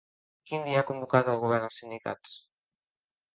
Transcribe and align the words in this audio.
Quin 0.51 0.63
dia 0.67 0.79
ha 0.79 0.85
convocat 0.87 1.29
el 1.33 1.37
govern 1.43 1.67
als 1.67 1.79
sindicats? 1.83 2.35